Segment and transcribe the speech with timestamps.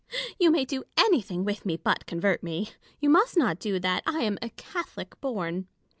[0.39, 4.23] You may do anything with me but convert me: you must not do that; I
[4.23, 5.67] am a Catholic born.